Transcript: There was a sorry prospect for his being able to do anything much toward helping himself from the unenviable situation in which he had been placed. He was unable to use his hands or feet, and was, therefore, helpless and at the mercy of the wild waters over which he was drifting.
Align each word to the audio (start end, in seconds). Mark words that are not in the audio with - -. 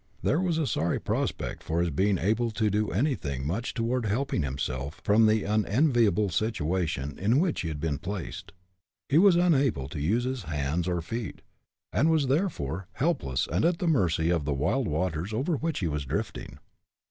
There 0.23 0.41
was 0.41 0.57
a 0.57 0.65
sorry 0.65 0.99
prospect 0.99 1.61
for 1.61 1.79
his 1.79 1.91
being 1.91 2.17
able 2.17 2.49
to 2.49 2.71
do 2.71 2.89
anything 2.89 3.45
much 3.45 3.71
toward 3.75 4.07
helping 4.07 4.41
himself 4.41 4.99
from 5.03 5.27
the 5.27 5.43
unenviable 5.43 6.31
situation 6.31 7.19
in 7.19 7.39
which 7.39 7.61
he 7.61 7.67
had 7.67 7.79
been 7.79 7.99
placed. 7.99 8.51
He 9.09 9.19
was 9.19 9.35
unable 9.35 9.87
to 9.89 10.01
use 10.01 10.23
his 10.23 10.41
hands 10.45 10.87
or 10.87 11.01
feet, 11.03 11.43
and 11.93 12.09
was, 12.09 12.29
therefore, 12.29 12.87
helpless 12.93 13.47
and 13.51 13.63
at 13.63 13.77
the 13.77 13.85
mercy 13.87 14.31
of 14.31 14.43
the 14.43 14.55
wild 14.55 14.87
waters 14.87 15.33
over 15.33 15.55
which 15.55 15.81
he 15.81 15.87
was 15.87 16.05
drifting. 16.05 16.57